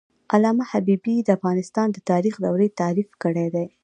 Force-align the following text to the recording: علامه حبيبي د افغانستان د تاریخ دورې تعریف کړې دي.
علامه 0.33 0.65
حبيبي 0.71 1.15
د 1.23 1.29
افغانستان 1.37 1.87
د 1.91 1.97
تاریخ 2.11 2.35
دورې 2.45 2.67
تعریف 2.79 3.09
کړې 3.23 3.47
دي. 3.55 3.65